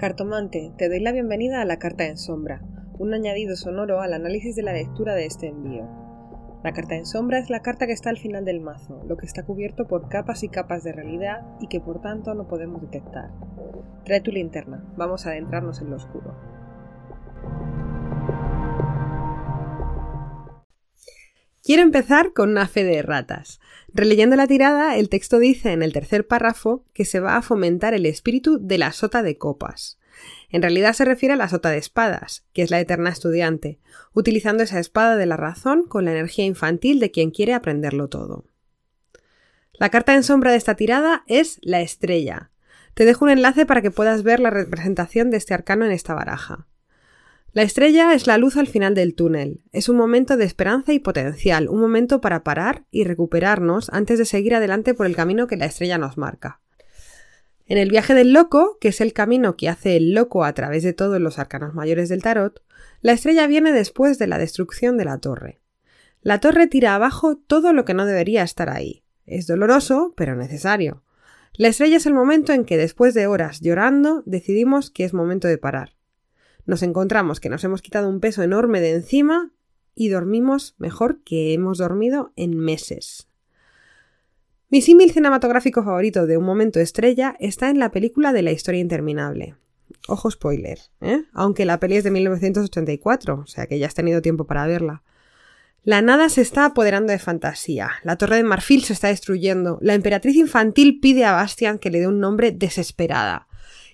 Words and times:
Cartomante, 0.00 0.72
te 0.78 0.88
doy 0.88 0.98
la 1.00 1.12
bienvenida 1.12 1.60
a 1.60 1.66
la 1.66 1.78
carta 1.78 2.06
en 2.06 2.16
sombra, 2.16 2.62
un 2.98 3.12
añadido 3.12 3.54
sonoro 3.54 4.00
al 4.00 4.14
análisis 4.14 4.56
de 4.56 4.62
la 4.62 4.72
lectura 4.72 5.14
de 5.14 5.26
este 5.26 5.48
envío. 5.48 5.86
La 6.64 6.72
carta 6.72 6.94
en 6.94 7.04
sombra 7.04 7.38
es 7.38 7.50
la 7.50 7.60
carta 7.60 7.86
que 7.86 7.92
está 7.92 8.08
al 8.08 8.16
final 8.16 8.46
del 8.46 8.62
mazo, 8.62 9.02
lo 9.06 9.18
que 9.18 9.26
está 9.26 9.42
cubierto 9.42 9.86
por 9.86 10.08
capas 10.08 10.42
y 10.42 10.48
capas 10.48 10.84
de 10.84 10.92
realidad 10.92 11.42
y 11.60 11.66
que 11.66 11.80
por 11.80 12.00
tanto 12.00 12.32
no 12.32 12.48
podemos 12.48 12.80
detectar. 12.80 13.28
Trae 14.06 14.22
tu 14.22 14.32
linterna, 14.32 14.82
vamos 14.96 15.26
a 15.26 15.32
adentrarnos 15.32 15.82
en 15.82 15.90
lo 15.90 15.96
oscuro. 15.96 16.34
Quiero 21.62 21.82
empezar 21.82 22.32
con 22.32 22.50
una 22.50 22.66
fe 22.66 22.84
de 22.84 23.02
ratas. 23.02 23.60
Releyendo 23.92 24.34
la 24.36 24.46
tirada, 24.46 24.96
el 24.96 25.10
texto 25.10 25.38
dice 25.38 25.72
en 25.72 25.82
el 25.82 25.92
tercer 25.92 26.26
párrafo 26.26 26.84
que 26.94 27.04
se 27.04 27.20
va 27.20 27.36
a 27.36 27.42
fomentar 27.42 27.92
el 27.92 28.06
espíritu 28.06 28.58
de 28.60 28.78
la 28.78 28.92
sota 28.92 29.22
de 29.22 29.36
copas. 29.36 29.98
En 30.48 30.62
realidad 30.62 30.94
se 30.94 31.04
refiere 31.04 31.34
a 31.34 31.36
la 31.36 31.48
sota 31.48 31.70
de 31.70 31.78
espadas, 31.78 32.44
que 32.52 32.62
es 32.62 32.70
la 32.70 32.80
eterna 32.80 33.10
estudiante, 33.10 33.78
utilizando 34.14 34.62
esa 34.62 34.80
espada 34.80 35.16
de 35.16 35.26
la 35.26 35.36
razón 35.36 35.84
con 35.86 36.06
la 36.06 36.12
energía 36.12 36.46
infantil 36.46 36.98
de 36.98 37.10
quien 37.10 37.30
quiere 37.30 37.52
aprenderlo 37.52 38.08
todo. 38.08 38.46
La 39.74 39.90
carta 39.90 40.14
en 40.14 40.22
sombra 40.22 40.50
de 40.50 40.56
esta 40.56 40.76
tirada 40.76 41.24
es 41.26 41.58
la 41.62 41.80
estrella. 41.80 42.50
Te 42.94 43.04
dejo 43.04 43.24
un 43.24 43.30
enlace 43.30 43.66
para 43.66 43.82
que 43.82 43.90
puedas 43.90 44.22
ver 44.22 44.40
la 44.40 44.50
representación 44.50 45.30
de 45.30 45.36
este 45.36 45.54
arcano 45.54 45.84
en 45.84 45.92
esta 45.92 46.14
baraja. 46.14 46.66
La 47.52 47.62
estrella 47.62 48.14
es 48.14 48.28
la 48.28 48.38
luz 48.38 48.56
al 48.56 48.68
final 48.68 48.94
del 48.94 49.16
túnel. 49.16 49.64
Es 49.72 49.88
un 49.88 49.96
momento 49.96 50.36
de 50.36 50.44
esperanza 50.44 50.92
y 50.92 51.00
potencial, 51.00 51.68
un 51.68 51.80
momento 51.80 52.20
para 52.20 52.44
parar 52.44 52.84
y 52.92 53.02
recuperarnos 53.02 53.90
antes 53.90 54.20
de 54.20 54.24
seguir 54.24 54.54
adelante 54.54 54.94
por 54.94 55.06
el 55.06 55.16
camino 55.16 55.48
que 55.48 55.56
la 55.56 55.64
estrella 55.64 55.98
nos 55.98 56.16
marca. 56.16 56.60
En 57.66 57.76
el 57.76 57.90
viaje 57.90 58.14
del 58.14 58.32
loco, 58.32 58.78
que 58.80 58.88
es 58.88 59.00
el 59.00 59.12
camino 59.12 59.56
que 59.56 59.68
hace 59.68 59.96
el 59.96 60.14
loco 60.14 60.44
a 60.44 60.52
través 60.52 60.84
de 60.84 60.92
todos 60.92 61.20
los 61.20 61.40
arcanos 61.40 61.74
mayores 61.74 62.08
del 62.08 62.22
tarot, 62.22 62.62
la 63.00 63.12
estrella 63.12 63.48
viene 63.48 63.72
después 63.72 64.16
de 64.18 64.28
la 64.28 64.38
destrucción 64.38 64.96
de 64.96 65.06
la 65.06 65.18
torre. 65.18 65.60
La 66.22 66.38
torre 66.38 66.68
tira 66.68 66.94
abajo 66.94 67.36
todo 67.36 67.72
lo 67.72 67.84
que 67.84 67.94
no 67.94 68.06
debería 68.06 68.44
estar 68.44 68.70
ahí. 68.70 69.02
Es 69.26 69.48
doloroso, 69.48 70.14
pero 70.16 70.36
necesario. 70.36 71.02
La 71.54 71.66
estrella 71.66 71.96
es 71.96 72.06
el 72.06 72.14
momento 72.14 72.52
en 72.52 72.64
que 72.64 72.76
después 72.76 73.12
de 73.12 73.26
horas 73.26 73.60
llorando 73.60 74.22
decidimos 74.24 74.90
que 74.90 75.02
es 75.02 75.14
momento 75.14 75.48
de 75.48 75.58
parar 75.58 75.99
nos 76.66 76.82
encontramos 76.82 77.40
que 77.40 77.48
nos 77.48 77.64
hemos 77.64 77.82
quitado 77.82 78.08
un 78.08 78.20
peso 78.20 78.42
enorme 78.42 78.80
de 78.80 78.92
encima 78.92 79.50
y 79.94 80.08
dormimos 80.08 80.74
mejor 80.78 81.20
que 81.24 81.52
hemos 81.52 81.78
dormido 81.78 82.32
en 82.36 82.56
meses. 82.56 83.28
Mi 84.68 84.82
símil 84.82 85.10
cinematográfico 85.10 85.82
favorito 85.82 86.26
de 86.26 86.36
un 86.36 86.44
momento 86.44 86.78
estrella 86.78 87.36
está 87.40 87.70
en 87.70 87.80
la 87.80 87.90
película 87.90 88.32
de 88.32 88.42
la 88.42 88.52
historia 88.52 88.80
interminable. 88.80 89.56
Ojo 90.06 90.30
spoiler, 90.30 90.78
¿eh? 91.00 91.24
aunque 91.32 91.64
la 91.64 91.80
peli 91.80 91.96
es 91.96 92.04
de 92.04 92.12
1984, 92.12 93.42
o 93.42 93.46
sea 93.46 93.66
que 93.66 93.78
ya 93.78 93.88
has 93.88 93.94
tenido 93.94 94.22
tiempo 94.22 94.46
para 94.46 94.66
verla. 94.66 95.02
La 95.82 96.02
nada 96.02 96.28
se 96.28 96.42
está 96.42 96.66
apoderando 96.66 97.10
de 97.10 97.18
fantasía, 97.18 97.90
la 98.04 98.16
torre 98.16 98.36
de 98.36 98.44
marfil 98.44 98.84
se 98.84 98.92
está 98.92 99.08
destruyendo, 99.08 99.78
la 99.80 99.94
emperatriz 99.94 100.36
infantil 100.36 101.00
pide 101.00 101.24
a 101.24 101.32
Bastian 101.32 101.78
que 101.78 101.90
le 101.90 102.00
dé 102.00 102.06
un 102.06 102.20
nombre 102.20 102.52
desesperada. 102.52 103.48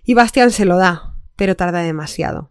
Y 0.05 0.15
Bastian 0.15 0.51
se 0.51 0.65
lo 0.67 0.77
da, 0.77 1.17
pero 1.37 1.57
tarda 1.57 1.81
demasiado. 1.81 2.51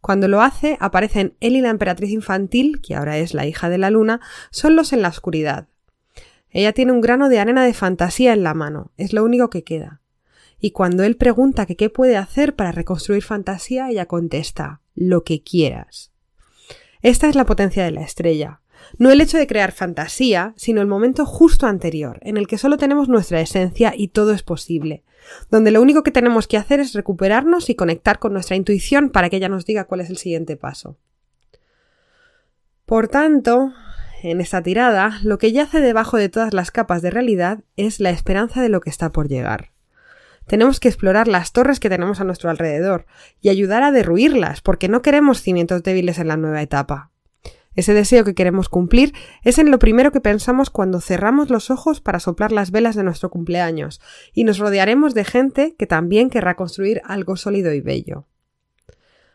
Cuando 0.00 0.28
lo 0.28 0.40
hace, 0.40 0.76
aparecen 0.80 1.34
él 1.40 1.56
y 1.56 1.60
la 1.60 1.70
emperatriz 1.70 2.10
infantil, 2.10 2.80
que 2.80 2.94
ahora 2.94 3.18
es 3.18 3.34
la 3.34 3.46
hija 3.46 3.68
de 3.68 3.78
la 3.78 3.90
luna, 3.90 4.20
solos 4.50 4.92
en 4.92 5.02
la 5.02 5.08
oscuridad. 5.08 5.68
Ella 6.50 6.72
tiene 6.72 6.92
un 6.92 7.00
grano 7.00 7.28
de 7.28 7.40
arena 7.40 7.64
de 7.64 7.74
fantasía 7.74 8.32
en 8.32 8.42
la 8.42 8.54
mano, 8.54 8.92
es 8.96 9.12
lo 9.12 9.24
único 9.24 9.50
que 9.50 9.64
queda. 9.64 10.00
Y 10.60 10.72
cuando 10.72 11.04
él 11.04 11.16
pregunta 11.16 11.66
que 11.66 11.76
qué 11.76 11.90
puede 11.90 12.16
hacer 12.16 12.56
para 12.56 12.72
reconstruir 12.72 13.22
fantasía, 13.22 13.90
ella 13.90 14.06
contesta 14.06 14.80
lo 14.94 15.22
que 15.22 15.42
quieras. 15.42 16.12
Esta 17.00 17.28
es 17.28 17.36
la 17.36 17.46
potencia 17.46 17.84
de 17.84 17.92
la 17.92 18.02
estrella. 18.02 18.60
No 18.98 19.10
el 19.10 19.20
hecho 19.20 19.38
de 19.38 19.46
crear 19.46 19.72
fantasía, 19.72 20.54
sino 20.56 20.80
el 20.80 20.86
momento 20.86 21.26
justo 21.26 21.66
anterior, 21.66 22.18
en 22.22 22.36
el 22.36 22.46
que 22.46 22.58
solo 22.58 22.76
tenemos 22.76 23.08
nuestra 23.08 23.40
esencia 23.40 23.92
y 23.96 24.08
todo 24.08 24.32
es 24.32 24.42
posible, 24.42 25.04
donde 25.50 25.70
lo 25.70 25.82
único 25.82 26.02
que 26.02 26.10
tenemos 26.10 26.46
que 26.46 26.56
hacer 26.56 26.80
es 26.80 26.94
recuperarnos 26.94 27.70
y 27.70 27.74
conectar 27.74 28.18
con 28.18 28.32
nuestra 28.32 28.56
intuición 28.56 29.10
para 29.10 29.28
que 29.28 29.36
ella 29.36 29.48
nos 29.48 29.66
diga 29.66 29.84
cuál 29.84 30.00
es 30.00 30.10
el 30.10 30.16
siguiente 30.16 30.56
paso. 30.56 30.96
Por 32.86 33.08
tanto, 33.08 33.72
en 34.22 34.40
esta 34.40 34.62
tirada, 34.62 35.18
lo 35.22 35.38
que 35.38 35.52
yace 35.52 35.80
debajo 35.80 36.16
de 36.16 36.28
todas 36.28 36.54
las 36.54 36.70
capas 36.70 37.02
de 37.02 37.10
realidad 37.10 37.60
es 37.76 38.00
la 38.00 38.10
esperanza 38.10 38.62
de 38.62 38.68
lo 38.68 38.80
que 38.80 38.90
está 38.90 39.12
por 39.12 39.28
llegar. 39.28 39.72
Tenemos 40.46 40.80
que 40.80 40.88
explorar 40.88 41.28
las 41.28 41.52
torres 41.52 41.78
que 41.78 41.90
tenemos 41.90 42.20
a 42.20 42.24
nuestro 42.24 42.48
alrededor 42.48 43.04
y 43.42 43.50
ayudar 43.50 43.82
a 43.82 43.92
derruirlas, 43.92 44.62
porque 44.62 44.88
no 44.88 45.02
queremos 45.02 45.42
cimientos 45.42 45.82
débiles 45.82 46.18
en 46.18 46.28
la 46.28 46.38
nueva 46.38 46.62
etapa. 46.62 47.10
Ese 47.78 47.94
deseo 47.94 48.24
que 48.24 48.34
queremos 48.34 48.68
cumplir 48.68 49.14
es 49.44 49.56
en 49.56 49.70
lo 49.70 49.78
primero 49.78 50.10
que 50.10 50.20
pensamos 50.20 50.68
cuando 50.68 51.00
cerramos 51.00 51.48
los 51.48 51.70
ojos 51.70 52.00
para 52.00 52.18
soplar 52.18 52.50
las 52.50 52.72
velas 52.72 52.96
de 52.96 53.04
nuestro 53.04 53.30
cumpleaños, 53.30 54.00
y 54.32 54.42
nos 54.42 54.58
rodearemos 54.58 55.14
de 55.14 55.24
gente 55.24 55.76
que 55.78 55.86
también 55.86 56.28
querrá 56.28 56.56
construir 56.56 57.00
algo 57.04 57.36
sólido 57.36 57.72
y 57.72 57.80
bello. 57.80 58.26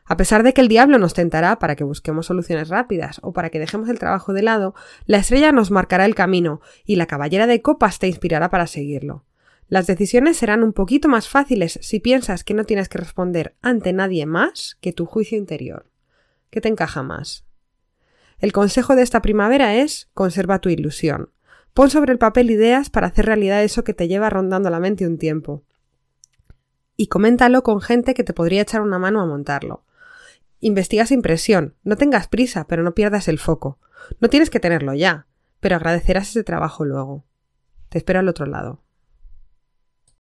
A 0.04 0.18
pesar 0.18 0.44
de 0.44 0.54
que 0.54 0.60
el 0.60 0.68
diablo 0.68 0.98
nos 0.98 1.14
tentará 1.14 1.58
para 1.58 1.78
que 1.78 1.86
busquemos 1.86 2.26
soluciones 2.26 2.68
rápidas 2.68 3.22
o 3.24 3.32
para 3.32 3.50
que 3.50 3.60
dejemos 3.60 3.88
el 3.88 3.98
trabajo 3.98 4.34
de 4.34 4.42
lado, 4.42 4.76
la 5.06 5.20
estrella 5.20 5.54
nos 5.54 5.72
marcará 5.72 6.04
el 6.04 6.14
camino 6.14 6.60
y 6.84 6.98
la 6.98 7.06
caballera 7.06 7.48
de 7.48 7.62
copas 7.62 7.98
te 7.98 8.10
inspirará 8.10 8.50
para 8.50 8.68
seguirlo. 8.68 9.24
Las 9.70 9.88
decisiones 9.88 10.36
serán 10.36 10.64
un 10.64 10.74
poquito 10.74 11.08
más 11.08 11.30
fáciles 11.30 11.80
si 11.82 12.02
piensas 12.02 12.44
que 12.44 12.54
no 12.54 12.66
tienes 12.66 12.90
que 12.90 12.98
responder 12.98 13.56
ante 13.62 13.94
nadie 13.94 14.26
más 14.26 14.78
que 14.82 14.92
tu 14.92 15.06
juicio 15.06 15.38
interior. 15.38 15.90
¿Qué 16.50 16.60
te 16.60 16.68
encaja 16.68 17.04
más? 17.04 17.46
El 18.40 18.52
consejo 18.52 18.96
de 18.96 19.04
esta 19.04 19.22
primavera 19.22 19.76
es 19.76 20.10
conserva 20.14 20.60
tu 20.60 20.70
ilusión. 20.70 21.30
Pon 21.74 21.90
sobre 21.90 22.12
el 22.12 22.20
papel 22.20 22.52
ideas 22.52 22.90
para 22.90 23.08
hacer 23.08 23.26
realidad 23.26 23.64
eso 23.64 23.84
que 23.84 23.94
te 23.94 24.08
lleva 24.08 24.30
rondando 24.30 24.70
la 24.70 24.80
mente 24.80 25.08
un 25.08 25.18
tiempo. 25.18 25.64
Y 26.96 27.08
coméntalo 27.08 27.64
con 27.64 27.82
gente 27.82 28.14
que 28.14 28.24
te 28.24 28.34
podría 28.34 28.62
echar 28.62 28.82
una 28.82 29.00
mano 29.00 29.22
a 29.22 29.26
montarlo. 29.26 29.84
Investiga 30.60 31.06
sin 31.06 31.22
presión, 31.22 31.76
no 31.84 31.96
tengas 31.96 32.28
prisa, 32.28 32.68
pero 32.68 32.84
no 32.84 32.94
pierdas 32.94 33.28
el 33.28 33.40
foco. 33.40 33.80
No 34.20 34.30
tienes 34.30 34.50
que 34.50 34.60
tenerlo 34.60 34.94
ya, 34.94 35.28
pero 35.60 35.76
agradecerás 35.76 36.30
ese 36.30 36.44
trabajo 36.44 36.86
luego. 36.86 37.26
Te 37.90 37.98
espero 37.98 38.20
al 38.20 38.30
otro 38.30 38.46
lado. 38.46 38.82